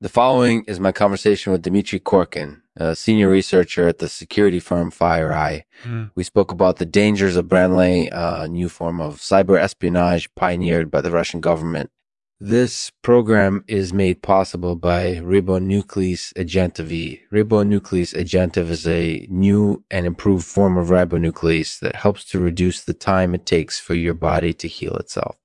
[0.00, 4.92] The following is my conversation with Dmitry Korkin, a senior researcher at the security firm
[4.92, 5.64] FireEye.
[5.82, 6.12] Mm.
[6.14, 11.00] We spoke about the dangers of Branle, a new form of cyber espionage pioneered by
[11.00, 11.90] the Russian government.
[12.38, 17.20] This program is made possible by ribonuclease agentive.
[17.32, 22.94] Ribonuclease agentive is a new and improved form of ribonuclease that helps to reduce the
[22.94, 25.38] time it takes for your body to heal itself.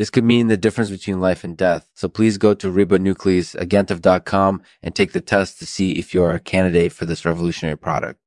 [0.00, 1.86] This could mean the difference between life and death.
[1.94, 6.94] So please go to ribonucleaseagentive.com and take the test to see if you're a candidate
[6.94, 8.18] for this revolutionary product.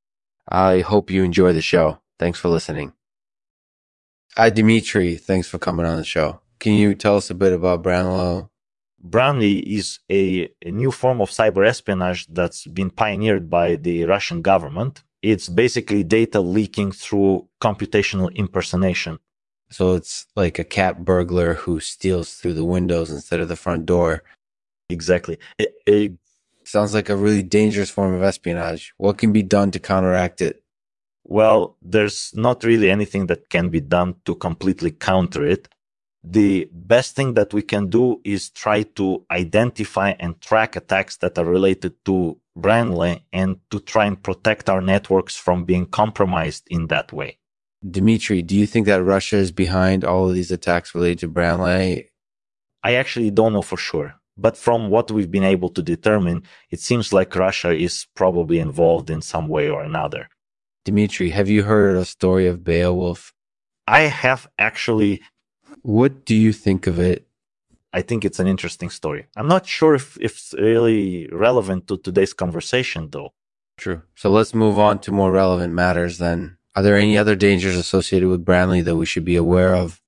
[0.48, 1.98] I hope you enjoy the show.
[2.20, 2.94] Thanks for listening.
[4.38, 5.16] Hi, Dimitri.
[5.16, 6.41] Thanks for coming on the show.
[6.59, 8.49] Can you tell us a bit about Branle?
[9.04, 14.44] Branle is a, a new form of cyber espionage that's been pioneered by the Russian
[14.44, 15.02] government.
[15.24, 19.18] It's basically data leaking through computational impersonation.
[19.73, 23.88] So it's like a cat burglar who steals through the windows instead of the front
[23.88, 24.23] door.
[24.88, 25.40] Exactly.
[25.58, 26.13] It, it
[26.63, 28.94] sounds like a really dangerous form of espionage.
[28.98, 30.62] What can be done to counteract it?
[31.24, 35.68] Well, there's not really anything that can be done to completely counter it.
[36.24, 41.40] The best thing that we can do is try to identify and track attacks that
[41.40, 46.85] are related to Branle and to try and protect our networks from being compromised in
[46.88, 47.40] that way.
[47.89, 52.05] Dmitry, do you think that Russia is behind all of these attacks related to Branle?
[52.84, 54.15] I actually don't know for sure.
[54.37, 59.09] But from what we've been able to determine, it seems like Russia is probably involved
[59.09, 60.29] in some way or another.
[60.85, 63.34] Dmitry, have you heard a story of Beowulf?
[63.87, 65.22] I have actually.
[65.81, 67.28] What do you think of it?
[67.94, 69.28] I think it's an interesting story.
[69.35, 73.34] I'm not sure if, if it's really relevant to today's conversation, though.
[73.78, 74.01] True.
[74.16, 76.57] So let's move on to more relevant matters then.
[76.75, 80.02] Are there any other dangers associated with Branle that we should be aware of?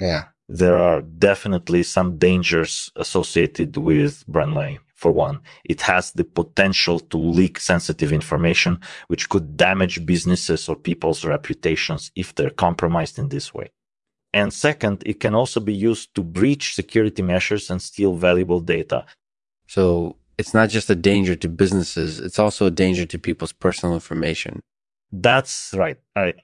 [0.00, 0.24] Yeah.
[0.48, 4.78] There are definitely some dangers associated with Branle.
[4.94, 10.76] For one, it has the potential to leak sensitive information, which could damage businesses or
[10.76, 13.72] people's reputations if they're compromised in this way.
[14.32, 19.04] And second, it can also be used to breach security measures and steal valuable data.
[19.66, 23.94] So it's not just a danger to businesses, it's also a danger to people's personal
[23.94, 24.60] information.
[25.12, 25.98] That's right.
[26.16, 26.34] I,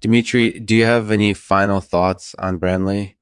[0.00, 3.14] Dimitri, do you have any final thoughts on Branle?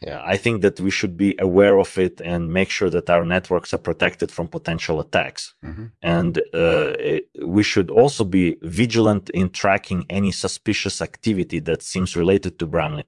[0.00, 3.26] Yeah, I think that we should be aware of it and make sure that our
[3.26, 5.54] networks are protected from potential attacks.
[5.62, 5.86] Mm-hmm.
[6.00, 12.16] And uh, it, we should also be vigilant in tracking any suspicious activity that seems
[12.16, 13.04] related to Branle.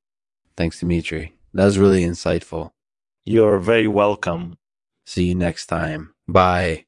[0.54, 1.32] Thanks, Dimitri.
[1.54, 2.72] That was really insightful.
[3.24, 4.58] You're very welcome.
[5.06, 6.14] See you next time.
[6.28, 6.84] Bye.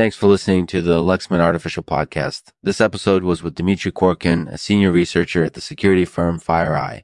[0.00, 2.52] Thanks for listening to the Lexman Artificial Podcast.
[2.62, 7.02] This episode was with Dmitry Korkin, a senior researcher at the security firm FireEye.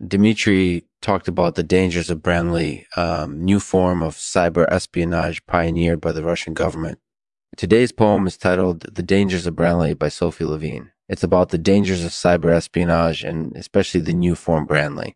[0.00, 6.00] Dmitry talked about the dangers of Branle, a um, new form of cyber espionage pioneered
[6.00, 7.00] by the Russian government.
[7.56, 10.92] Today's poem is titled The Dangers of Branle by Sophie Levine.
[11.08, 15.14] It's about the dangers of cyber espionage and especially the new form Branle.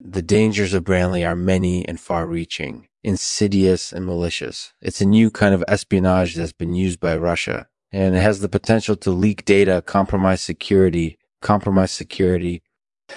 [0.00, 4.72] The dangers of Brandlay are many and far reaching insidious and malicious.
[4.80, 8.48] It's a new kind of espionage that's been used by Russia and it has the
[8.48, 12.62] potential to leak data, compromise security, compromise security,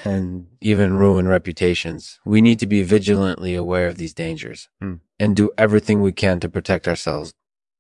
[0.05, 2.19] and even ruin reputations.
[2.25, 4.95] We need to be vigilantly aware of these dangers hmm.
[5.19, 7.33] and do everything we can to protect ourselves.